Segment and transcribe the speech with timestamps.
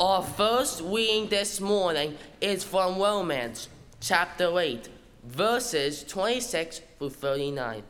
[0.00, 3.68] Our first reading this morning is from Romans
[4.00, 4.88] chapter 8,
[5.24, 7.82] verses 26 through 39.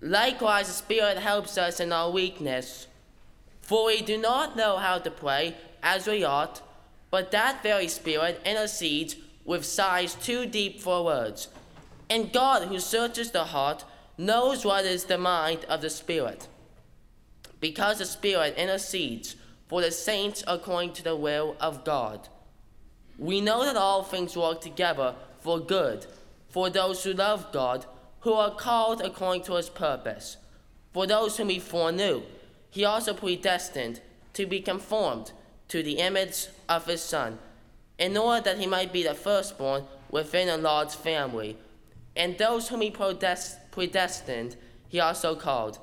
[0.00, 2.86] Likewise, the Spirit helps us in our weakness,
[3.60, 6.62] for we do not know how to pray as we ought,
[7.10, 11.48] but that very Spirit intercedes with sighs too deep for words.
[12.08, 13.84] And God, who searches the heart,
[14.16, 16.48] knows what is the mind of the Spirit,
[17.60, 19.36] because the Spirit intercedes
[19.68, 22.28] for the saints according to the will of God.
[23.18, 26.06] We know that all things work together for good
[26.48, 27.84] for those who love God,
[28.20, 30.38] who are called according to his purpose.
[30.92, 32.22] For those whom he foreknew,
[32.70, 34.00] he also predestined
[34.32, 35.32] to be conformed
[35.68, 37.38] to the image of his Son,
[37.98, 41.56] in order that he might be the firstborn within a large family.
[42.16, 44.56] And those whom he predestined,
[44.88, 45.78] he also called.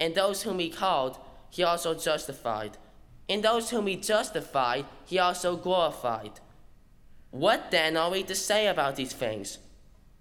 [0.00, 1.18] And those whom he called,
[1.50, 2.76] he also justified.
[3.28, 6.32] And those whom he justified, he also glorified.
[7.30, 9.58] What then are we to say about these things?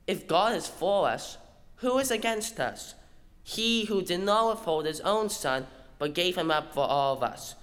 [0.07, 1.37] If God is for us,
[1.77, 2.95] who is against us?
[3.43, 5.67] He who did not withhold his own son,
[5.99, 7.55] but gave him up for all of us.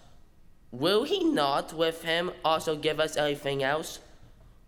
[0.70, 4.00] Will he not with him also give us everything else?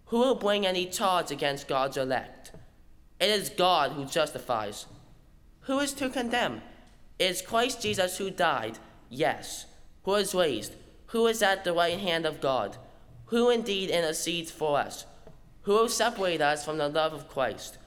[0.06, 2.52] Who will bring any charge against God's elect?
[3.20, 4.86] It is God who justifies.
[5.62, 6.62] Who is to condemn?
[7.18, 8.78] It is Christ Jesus who died,
[9.10, 9.66] yes
[10.04, 10.74] who is raised,
[11.08, 12.76] who is at the right hand of God,
[13.26, 15.06] who indeed intercedes for us.
[15.62, 17.78] Who will separate us from the love of Christ?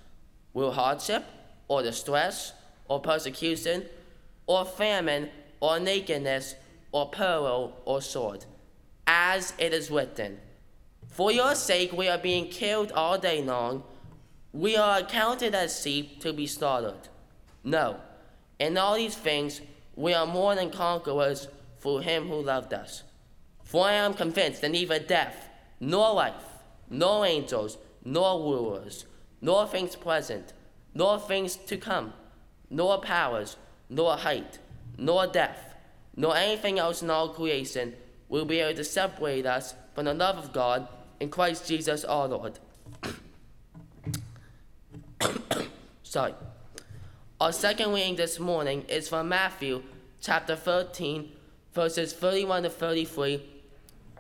[0.53, 1.25] Will hardship,
[1.67, 2.53] or distress,
[2.87, 3.85] or persecution,
[4.45, 6.55] or famine, or nakedness,
[6.91, 8.45] or peril, or sword?
[9.07, 10.39] As it is written,
[11.07, 13.83] For your sake we are being killed all day long,
[14.53, 17.09] we are accounted as sheep to be slaughtered.
[17.63, 17.97] No,
[18.59, 19.61] in all these things
[19.95, 21.47] we are more than conquerors
[21.83, 23.03] for him who loved us.
[23.61, 25.49] For I am convinced that neither death,
[25.81, 26.45] nor life,
[26.89, 29.05] nor angels, nor rulers,
[29.41, 30.53] nor things present,
[30.93, 32.13] nor things to come,
[32.69, 33.57] nor powers,
[33.89, 34.59] nor height,
[34.97, 35.75] nor depth,
[36.15, 37.93] nor anything else in all creation
[38.29, 40.87] will be able to separate us from the love of God
[41.19, 42.59] in Christ Jesus our Lord.
[46.03, 46.33] Sorry.
[47.41, 49.83] Our second reading this morning is from Matthew
[50.21, 51.29] chapter 13,
[51.73, 53.43] verses 31 to 33,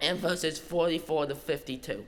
[0.01, 2.05] and verses 44 to 52.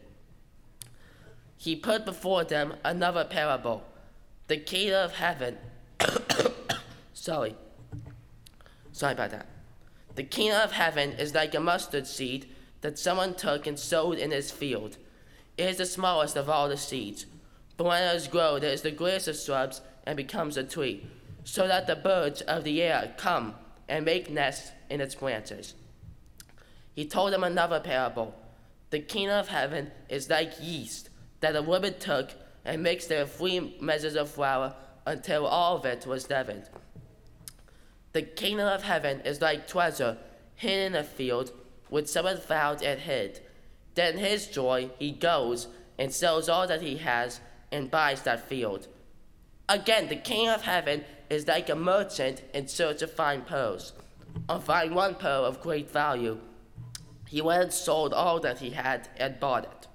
[1.58, 3.84] He put before them another parable
[4.48, 5.58] the kingdom of heaven.
[7.14, 7.56] Sorry.
[8.92, 9.48] Sorry about that.
[10.16, 12.48] The kingdom of heaven is like a mustard seed
[12.82, 14.98] that someone took and sowed in his field.
[15.58, 17.26] It is the smallest of all the seeds,
[17.78, 21.08] but when it has grown, it is the greatest of shrubs and becomes a tree,
[21.44, 23.56] so that the birds of the air come
[23.88, 25.74] and make nests in its branches.
[26.94, 28.34] He told them another parable.
[28.90, 31.10] The kingdom of heaven is like yeast
[31.42, 32.32] that a woman took
[32.64, 34.76] and mixed in three measures of flour
[35.06, 36.70] until all of it was leavened.
[38.14, 40.18] The kingdom of heaven is like treasure
[40.56, 41.52] hidden in a field,
[41.90, 43.42] which someone found and hid.
[43.94, 45.68] Then his joy, he goes
[46.00, 47.40] and sells all that he has
[47.72, 48.88] and buys that field.
[49.68, 53.94] Again, the kingdom of heaven is like a merchant in search of fine pearls.
[54.50, 56.40] On finding one pearl of great value,
[57.28, 59.88] he went and sold all that he had and bought it.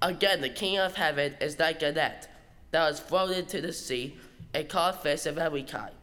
[0.00, 2.28] Again, the kingdom of heaven is like a net
[2.72, 4.16] that was thrown into the sea
[4.52, 5.94] and caught fish of every kind.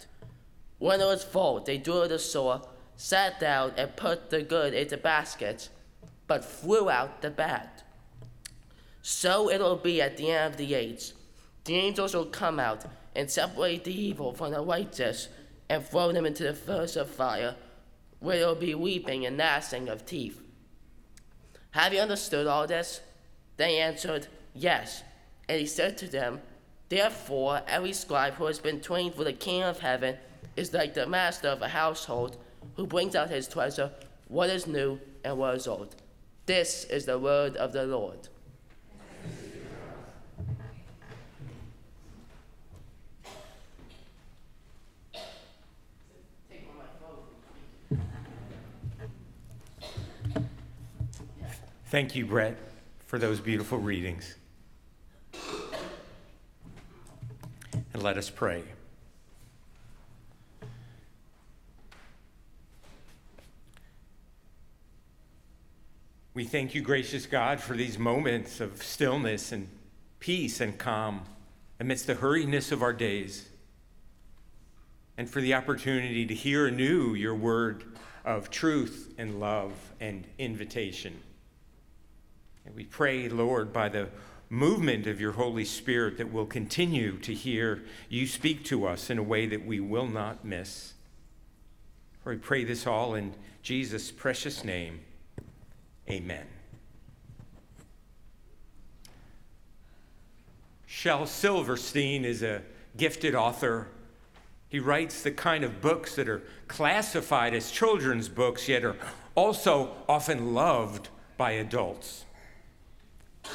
[0.77, 2.61] When it was full, they drew it ashore,
[2.95, 5.69] sat down, and put the good into baskets,
[6.27, 7.69] but threw out the bad.
[9.01, 11.11] So it will be at the end of the age.
[11.65, 12.85] The angels will come out
[13.19, 15.27] and separate the evil from the righteous
[15.67, 17.53] and throw them into the furnace of fire,
[18.21, 20.41] where there will be weeping and gnashing of teeth.
[21.71, 23.01] Have you understood all this?
[23.57, 25.03] They answered, Yes.
[25.49, 26.39] And he said to them,
[26.87, 30.15] Therefore, every scribe who has been trained for the kingdom of heaven
[30.55, 32.37] is like the master of a household
[32.77, 33.91] who brings out his treasure,
[34.29, 35.93] what is new and what is old.
[36.45, 38.29] This is the word of the Lord.
[51.89, 52.55] Thank you, Brett,
[53.07, 54.35] for those beautiful readings.
[57.93, 58.61] And let us pray.
[66.35, 69.67] We thank you, gracious God, for these moments of stillness and
[70.19, 71.21] peace and calm
[71.79, 73.49] amidst the hurriedness of our days,
[75.17, 77.83] and for the opportunity to hear anew your word
[78.23, 81.19] of truth and love and invitation.
[82.69, 84.09] And we pray, Lord, by the
[84.47, 89.17] movement of your Holy Spirit, that we'll continue to hear you speak to us in
[89.17, 90.93] a way that we will not miss.
[92.23, 93.33] We pray this all in
[93.63, 94.99] Jesus' precious name.
[96.07, 96.45] Amen.
[100.85, 102.61] Shel Silverstein is a
[102.97, 103.87] gifted author.
[104.67, 108.97] He writes the kind of books that are classified as children's books, yet are
[109.33, 112.25] also often loved by adults.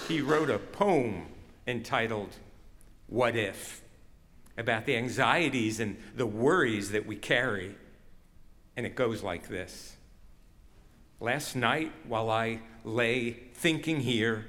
[0.08, 1.26] He wrote a poem
[1.66, 2.36] entitled
[3.06, 3.84] What If?
[4.56, 7.74] about the anxieties and the worries that we carry.
[8.76, 9.96] And it goes like this
[11.20, 14.46] Last night, while I lay thinking here,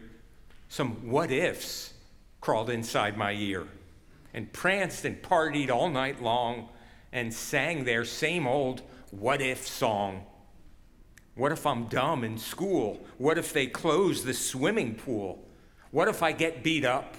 [0.68, 1.94] some what ifs
[2.41, 3.68] crawled inside my ear
[4.33, 6.68] and pranced and partied all night long
[7.12, 8.81] and sang their same old
[9.12, 10.25] what if song.
[11.36, 13.06] What if I'm dumb in school?
[13.18, 15.44] What if they close the swimming pool?
[15.92, 17.16] What if I get beat up?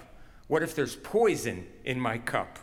[0.49, 2.59] What if there's poison in my cup?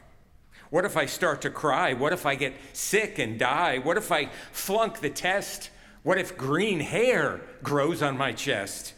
[0.71, 1.93] What if I start to cry?
[1.93, 3.77] What if I get sick and die?
[3.77, 5.69] What if I flunk the test?
[6.01, 8.95] What if green hair grows on my chest?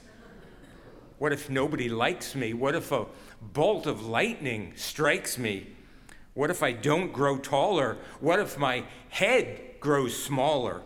[1.18, 2.54] What if nobody likes me?
[2.54, 3.08] What if a
[3.42, 5.68] bolt of lightning strikes me?
[6.34, 7.98] What if I don't grow taller?
[8.22, 10.82] What if my head grows smaller?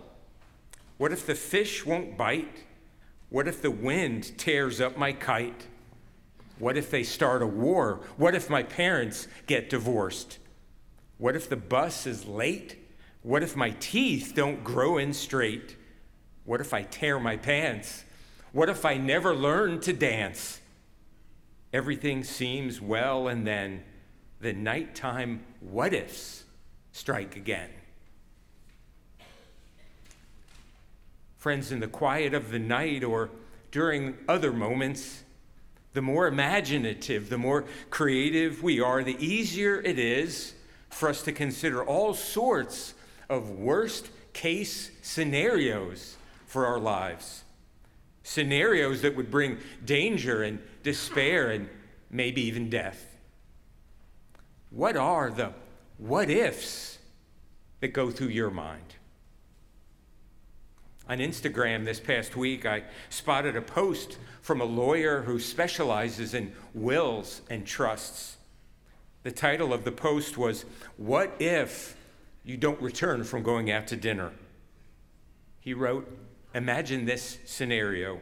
[0.99, 2.65] What if the fish won't bite?
[3.29, 5.67] What if the wind tears up my kite?
[6.57, 8.01] What if they start a war?
[8.17, 10.39] What if my parents get divorced?
[11.17, 12.77] What if the bus is late?
[13.21, 15.77] What if my teeth don't grow in straight?
[16.43, 18.03] What if I tear my pants?
[18.51, 20.59] What if I never learn to dance?
[21.71, 23.85] Everything seems well, and then
[24.41, 26.43] the nighttime what ifs
[26.91, 27.69] strike again.
[31.39, 33.30] Friends, in the quiet of the night or
[33.71, 35.24] during other moments,
[35.94, 40.53] the more imaginative, the more creative we are, the easier it is
[40.89, 42.94] for us to consider all sorts
[43.30, 47.45] of worst case scenarios for our lives.
[48.24, 51.69] Scenarios that would bring danger and despair and
[52.12, 53.18] maybe even death.
[54.71, 55.53] What are the
[55.97, 56.97] what ifs
[57.80, 58.95] that go through your mind?
[61.09, 66.53] On Instagram this past week, I spotted a post from a lawyer who specializes in
[66.75, 68.38] wills and trusts.
[69.23, 70.65] The title of the post was,
[70.97, 71.97] What If
[72.44, 74.33] You Don't Return from Going Out to Dinner?
[75.59, 76.07] He wrote,
[76.53, 78.19] Imagine this scenario.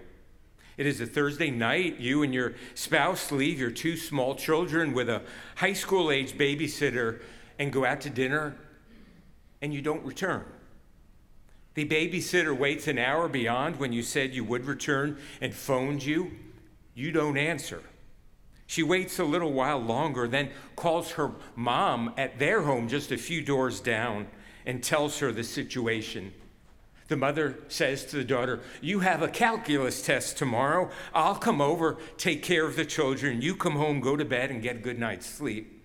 [0.77, 1.99] It is a Thursday night.
[1.99, 5.23] You and your spouse leave your two small children with a
[5.57, 7.19] high school age babysitter
[7.59, 8.55] and go out to dinner,
[9.61, 10.45] and you don't return.
[11.77, 16.31] The babysitter waits an hour beyond when you said you would return and phoned you.
[16.95, 17.83] You don't answer.
[18.65, 23.17] She waits a little while longer, then calls her mom at their home just a
[23.17, 24.25] few doors down
[24.65, 26.33] and tells her the situation.
[27.09, 30.89] The mother says to the daughter, You have a calculus test tomorrow.
[31.13, 33.43] I'll come over, take care of the children.
[33.43, 35.76] You come home, go to bed, and get a good night's sleep.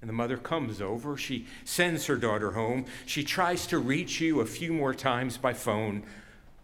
[0.00, 1.16] And the mother comes over.
[1.16, 2.86] She sends her daughter home.
[3.06, 6.04] She tries to reach you a few more times by phone.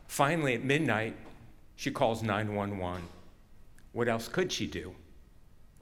[0.06, 1.16] Finally, at midnight,
[1.76, 3.02] she calls 911.
[3.92, 4.94] What else could she do?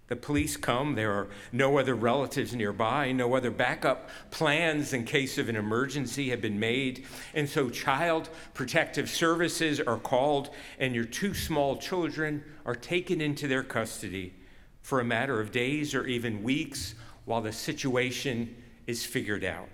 [0.09, 0.94] The police come.
[0.94, 6.28] There are no other relatives nearby, no other backup plans in case of an emergency
[6.28, 7.06] have been made.
[7.32, 13.49] And so, child protective services are called, and your two small children are taken into
[13.49, 14.35] their custody
[14.82, 16.94] for a matter of days or even weeks
[17.25, 18.55] while the situation
[18.87, 19.69] is figured out.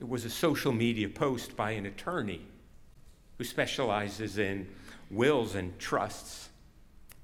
[0.00, 2.40] It was a social media post by an attorney
[3.36, 4.68] who specializes in
[5.10, 6.48] wills and trusts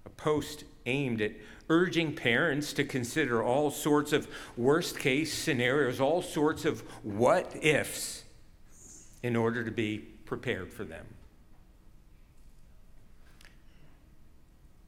[0.06, 1.32] a post aimed at
[1.70, 8.24] urging parents to consider all sorts of worst case scenarios, all sorts of what ifs,
[9.22, 11.06] in order to be prepared for them.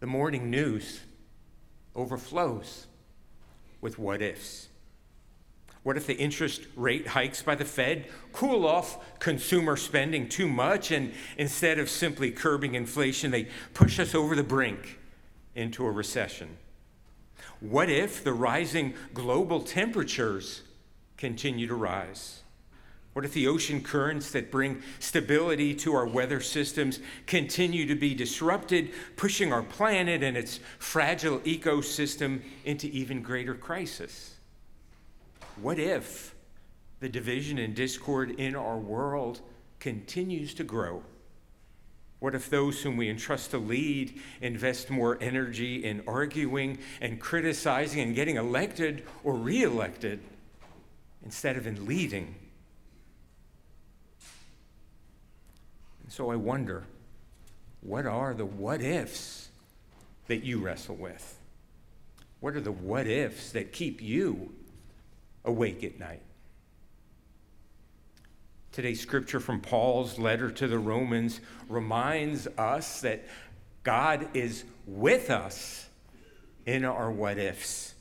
[0.01, 1.01] The morning news
[1.97, 2.87] overflows
[3.81, 4.69] with what ifs.
[5.83, 10.91] What if the interest rate hikes by the Fed cool off consumer spending too much
[10.91, 14.99] and instead of simply curbing inflation, they push us over the brink?
[15.57, 16.59] into a recession?
[17.59, 20.63] What if the rising global temperatures
[21.17, 22.43] continue to rise?
[23.17, 28.15] What if the ocean currents that bring stability to our weather systems continue to be
[28.15, 34.35] disrupted, pushing our planet and its fragile ecosystem into even greater crisis?
[35.63, 36.35] What if
[37.01, 39.41] the division and discord in our world
[39.79, 41.03] continues to grow?
[42.19, 48.01] What if those whom we entrust to lead invest more energy in arguing and criticizing
[48.01, 50.21] and getting elected or reelected
[51.25, 52.35] instead of in leading?
[56.17, 56.85] So I wonder
[57.83, 59.51] what are the what ifs
[60.29, 61.39] that you wrestle with?
[62.41, 64.55] What are the what ifs that keep you
[65.45, 66.23] awake at night?
[68.73, 73.27] Today's scripture from Paul's letter to the Romans reminds us that
[73.83, 75.87] God is with us
[76.65, 77.93] in our what ifs.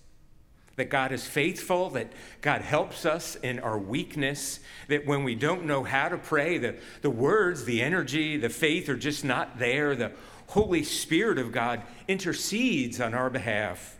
[0.75, 5.65] That God is faithful, that God helps us in our weakness, that when we don't
[5.65, 9.95] know how to pray, the, the words, the energy, the faith are just not there.
[9.95, 10.11] The
[10.47, 13.97] Holy Spirit of God intercedes on our behalf,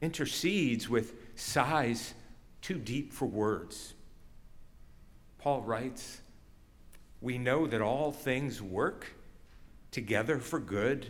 [0.00, 2.14] intercedes with sighs
[2.62, 3.92] too deep for words.
[5.38, 6.22] Paul writes,
[7.20, 9.12] We know that all things work
[9.90, 11.06] together for good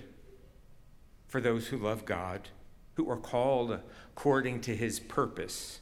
[1.28, 2.48] for those who love God,
[2.94, 3.78] who are called
[4.16, 5.80] according to his purpose.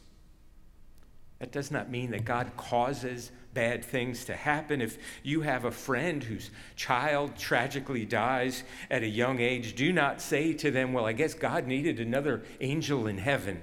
[1.39, 4.81] That does not mean that God causes bad things to happen.
[4.81, 10.21] If you have a friend whose child tragically dies at a young age, do not
[10.21, 13.61] say to them, Well, I guess God needed another angel in heaven.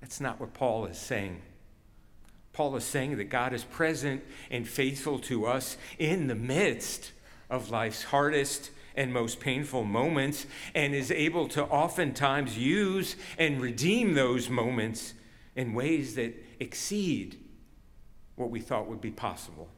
[0.00, 1.42] That's not what Paul is saying.
[2.52, 7.12] Paul is saying that God is present and faithful to us in the midst
[7.48, 14.14] of life's hardest and most painful moments and is able to oftentimes use and redeem
[14.14, 15.14] those moments
[15.56, 17.38] in ways that exceed
[18.36, 19.68] what we thought would be possible.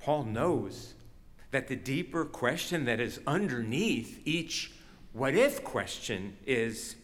[0.00, 0.94] Paul knows
[1.50, 4.72] that the deeper question that is underneath each
[5.12, 6.96] what if question is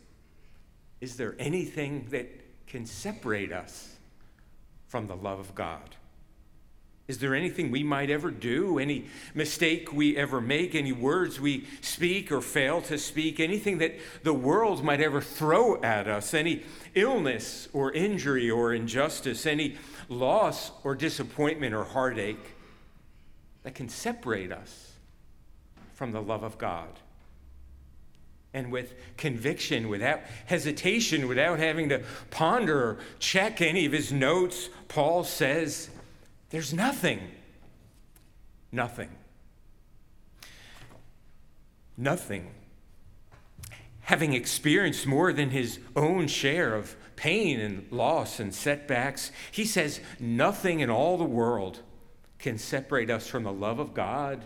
[1.00, 2.28] Is there anything that
[2.66, 3.96] can separate us
[4.86, 5.96] from the love of God?
[7.06, 11.66] Is there anything we might ever do, any mistake we ever make, any words we
[11.82, 16.62] speak or fail to speak, anything that the world might ever throw at us, any
[16.94, 19.76] illness or injury or injustice, any
[20.08, 22.54] loss or disappointment or heartache
[23.64, 24.92] that can separate us
[25.92, 27.00] from the love of God?
[28.54, 34.68] and with conviction, without hesitation, without having to ponder or check any of his notes,
[34.86, 35.90] Paul says,
[36.54, 37.18] There's nothing.
[38.70, 39.08] Nothing.
[41.96, 42.52] Nothing.
[44.02, 49.98] Having experienced more than his own share of pain and loss and setbacks, he says,
[50.20, 51.80] Nothing in all the world
[52.38, 54.44] can separate us from the love of God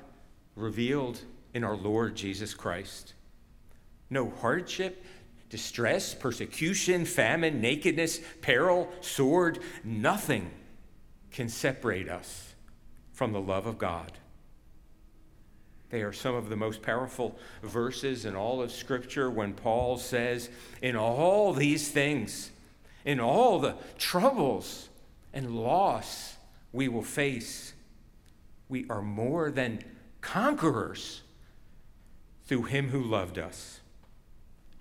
[0.56, 1.20] revealed
[1.52, 3.12] in our Lord Jesus Christ.
[4.08, 5.04] No hardship,
[5.50, 10.50] distress, persecution, famine, nakedness, peril, sword, nothing
[11.30, 12.54] can separate us
[13.12, 14.12] from the love of God.
[15.90, 20.50] They are some of the most powerful verses in all of Scripture when Paul says,
[20.82, 22.50] In all these things,
[23.04, 24.88] in all the troubles
[25.32, 26.37] and loss
[26.73, 27.73] we will face,
[28.68, 29.82] we are more than
[30.20, 31.23] conquerors
[32.44, 33.77] through him who loved us.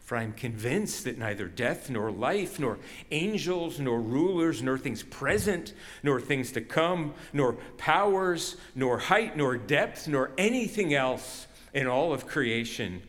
[0.07, 2.79] For I am convinced that neither death, nor life, nor
[3.11, 9.57] angels, nor rulers, nor things present, nor things to come, nor powers, nor height, nor
[9.57, 13.01] depth, nor anything else in all of creation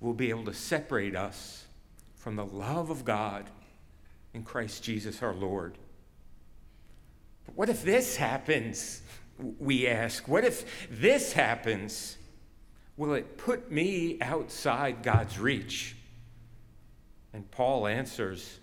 [0.00, 1.66] will be able to separate us
[2.16, 3.44] from the love of God
[4.32, 5.76] in Christ Jesus our Lord.
[7.44, 9.02] But what if this happens?
[9.58, 10.26] We ask.
[10.26, 12.16] What if this happens?
[12.96, 15.96] Will it put me outside God's reach?
[17.32, 18.58] And Paul answers,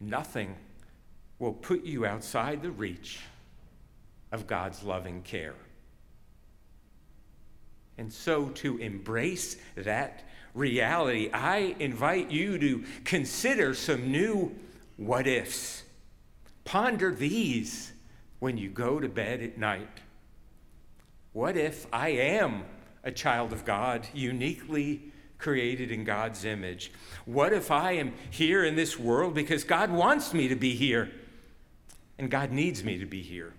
[0.00, 0.56] Nothing
[1.38, 3.20] will put you outside the reach
[4.32, 5.54] of God's loving care.
[7.98, 14.54] And so, to embrace that reality, I invite you to consider some new
[14.96, 15.82] what ifs.
[16.64, 17.92] Ponder these
[18.38, 19.88] when you go to bed at night.
[21.32, 22.64] What if I am
[23.04, 26.92] a child of God, uniquely created in God's image?
[27.24, 31.10] What if I am here in this world because God wants me to be here
[32.18, 33.52] and God needs me to be here?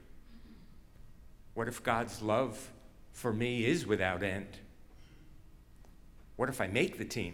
[1.54, 2.70] What if God's love
[3.14, 4.48] for me is without end?
[6.36, 7.34] What if I make the team?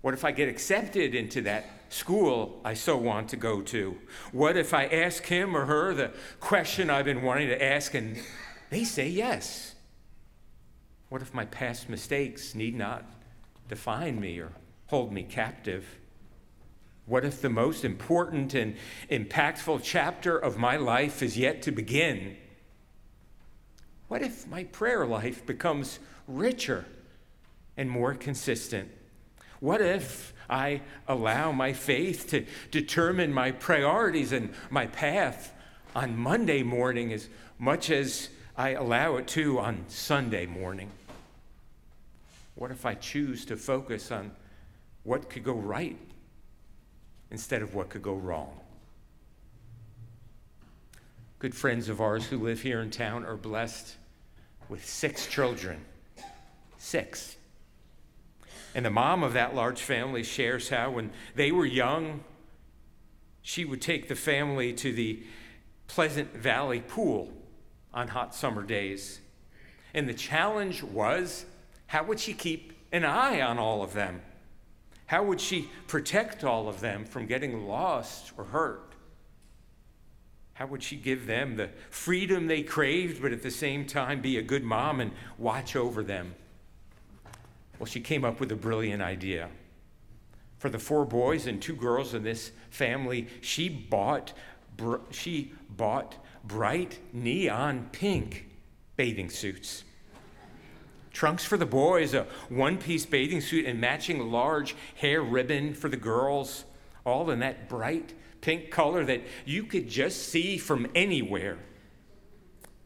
[0.00, 3.96] What if I get accepted into that school I so want to go to?
[4.32, 8.18] What if I ask him or her the question I've been wanting to ask and
[8.70, 9.71] they say yes?
[11.12, 13.04] What if my past mistakes need not
[13.68, 14.50] define me or
[14.86, 15.84] hold me captive?
[17.04, 18.76] What if the most important and
[19.10, 22.38] impactful chapter of my life is yet to begin?
[24.08, 26.86] What if my prayer life becomes richer
[27.76, 28.90] and more consistent?
[29.60, 35.52] What if I allow my faith to determine my priorities and my path
[35.94, 37.28] on Monday morning as
[37.58, 40.90] much as I allow it to on Sunday morning?
[42.54, 44.32] What if I choose to focus on
[45.04, 45.98] what could go right
[47.30, 48.60] instead of what could go wrong?
[51.38, 53.96] Good friends of ours who live here in town are blessed
[54.68, 55.84] with six children.
[56.78, 57.36] Six.
[58.74, 62.22] And the mom of that large family shares how when they were young,
[63.42, 65.22] she would take the family to the
[65.88, 67.30] Pleasant Valley pool
[67.92, 69.20] on hot summer days.
[69.92, 71.44] And the challenge was
[71.92, 74.22] how would she keep an eye on all of them?
[75.04, 78.94] How would she protect all of them from getting lost or hurt?
[80.54, 84.38] How would she give them the freedom they craved, but at the same time be
[84.38, 86.34] a good mom and watch over them?
[87.78, 89.50] Well, she came up with a brilliant idea.
[90.60, 94.32] For the four boys and two girls in this family, she bought,
[95.10, 98.48] she bought bright neon pink
[98.96, 99.84] bathing suits
[101.12, 105.88] trunks for the boys, a one piece bathing suit, and matching large hair ribbon for
[105.88, 106.64] the girls,
[107.04, 111.58] all in that bright pink color that you could just see from anywhere.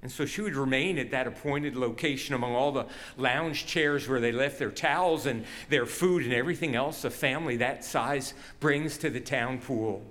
[0.02, 4.20] And so she would remain at that appointed location among all the lounge chairs where
[4.20, 8.98] they left their towels and their food and everything else a family that size brings
[8.98, 10.04] to the town pool.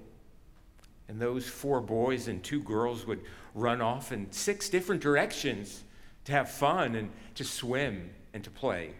[1.07, 3.21] And those four boys and two girls would
[3.53, 5.84] run off in six different directions
[6.25, 8.91] to have fun and to swim and to play.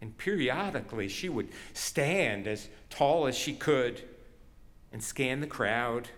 [0.00, 4.02] And periodically, she would stand as tall as she could
[4.92, 6.08] and scan the crowd.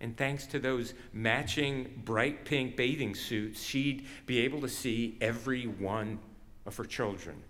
[0.00, 5.66] And thanks to those matching bright pink bathing suits, she'd be able to see every
[5.66, 6.18] one
[6.66, 7.42] of her children.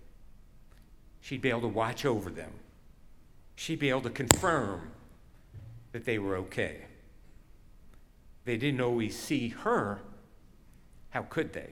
[1.19, 2.51] She'd be able to watch over them.
[3.55, 4.91] She'd be able to confirm
[5.91, 6.85] that they were okay.
[8.45, 10.01] They didn't always see her
[11.13, 11.69] how could they?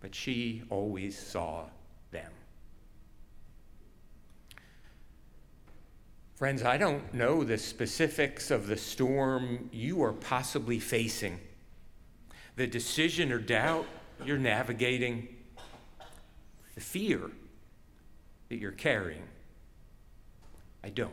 [0.00, 1.64] But she always saw
[2.12, 2.30] them.
[6.36, 11.40] Friends, I don't know the specifics of the storm you are possibly facing,
[12.54, 13.86] the decision or doubt
[14.24, 15.26] you're navigating,
[16.76, 17.32] the fear
[18.48, 19.24] that you're carrying.
[20.84, 21.10] I don't.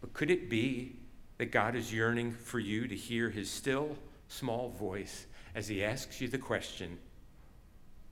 [0.00, 1.00] But could it be
[1.38, 3.96] that God is yearning for you to hear his still,
[4.30, 6.96] small voice as he asks you the question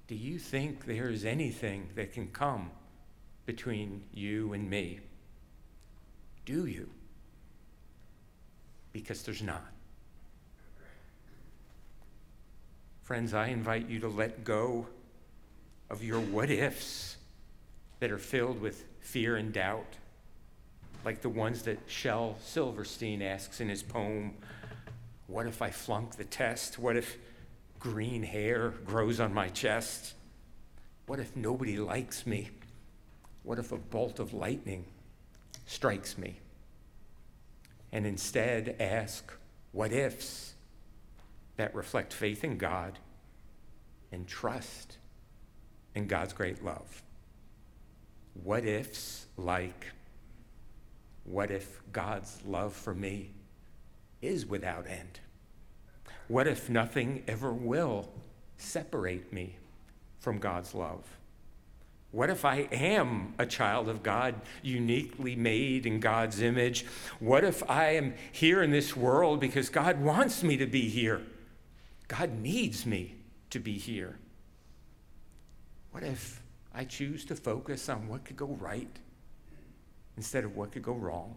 [0.08, 2.70] Do you think there is anything that can come
[3.46, 5.00] between you and me?
[6.44, 6.90] Do you?
[8.92, 9.72] Because there's not.
[13.04, 14.86] Friends, I invite you to let go
[15.88, 17.16] of your what ifs
[18.00, 19.96] that are filled with fear and doubt,
[21.04, 24.34] like the ones that Shel Silverstein asks in his poem,
[25.28, 26.78] what if I flunk the test?
[26.78, 27.18] What if
[27.78, 30.14] green hair grows on my chest?
[31.06, 32.48] What if nobody likes me?
[33.42, 34.86] What if a bolt of lightning
[35.66, 36.40] strikes me?
[37.92, 39.30] And instead ask
[39.72, 40.54] what ifs
[41.56, 42.98] that reflect faith in God
[44.10, 44.96] and trust
[45.94, 47.02] in God's great love.
[48.44, 49.88] What ifs like,
[51.24, 53.32] what if God's love for me
[54.20, 55.20] is without end?
[56.28, 58.10] What if nothing ever will
[58.56, 59.56] separate me
[60.18, 61.04] from God's love?
[62.10, 66.86] What if I am a child of God, uniquely made in God's image?
[67.18, 71.22] What if I am here in this world because God wants me to be here?
[72.08, 73.16] God needs me
[73.50, 74.18] to be here.
[75.90, 76.42] What if
[76.74, 78.98] I choose to focus on what could go right
[80.16, 81.36] instead of what could go wrong?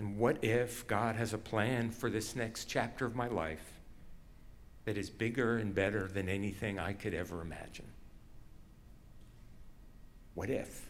[0.00, 3.74] And what if God has a plan for this next chapter of my life
[4.86, 7.84] that is bigger and better than anything I could ever imagine?
[10.32, 10.89] What if?